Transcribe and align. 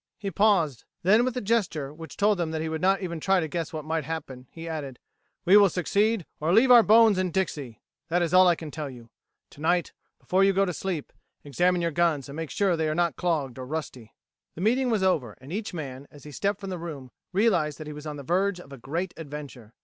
He 0.17 0.31
paused; 0.31 0.83
then, 1.03 1.23
with 1.23 1.37
a 1.37 1.41
gesture 1.41 1.93
which 1.93 2.17
told 2.17 2.39
them 2.39 2.49
that 2.49 2.61
he 2.61 2.69
would 2.69 2.81
not 2.81 3.01
even 3.03 3.19
try 3.19 3.39
to 3.39 3.47
guess 3.47 3.71
what 3.71 3.85
might 3.85 4.03
happen, 4.03 4.47
he 4.49 4.67
added: 4.67 4.97
"We 5.45 5.57
will 5.57 5.69
succeed 5.69 6.25
or 6.39 6.51
leave 6.51 6.71
our 6.71 6.81
bones 6.81 7.19
in 7.19 7.29
Dixie! 7.29 7.83
That 8.07 8.23
is 8.23 8.33
all 8.33 8.47
I 8.47 8.55
can 8.55 8.71
tell 8.71 8.89
you. 8.89 9.11
Tonight, 9.51 9.93
before 10.17 10.43
you 10.43 10.53
go 10.53 10.65
to 10.65 10.73
sleep, 10.73 11.13
examine 11.43 11.83
your 11.83 11.91
guns 11.91 12.27
and 12.27 12.35
make 12.35 12.49
sure 12.49 12.71
that 12.71 12.77
they 12.77 12.89
are 12.89 12.95
not 12.95 13.15
clogged 13.15 13.59
or 13.59 13.65
rusty." 13.67 14.15
The 14.55 14.61
meeting 14.61 14.89
was 14.89 15.03
over, 15.03 15.37
and 15.39 15.53
each 15.53 15.71
man, 15.71 16.07
as 16.09 16.23
he 16.23 16.31
stepped 16.31 16.59
from 16.61 16.71
the 16.71 16.79
room, 16.79 17.11
realized 17.31 17.77
that 17.77 17.85
he 17.85 17.93
was 17.93 18.07
on 18.07 18.17
the 18.17 18.23
verge 18.23 18.59
of 18.59 18.73
a 18.73 18.79
great 18.79 19.13
adventure. 19.17 19.75